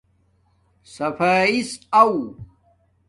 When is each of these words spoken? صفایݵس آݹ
صفایݵس 0.93 1.69
آݹ 2.01 2.07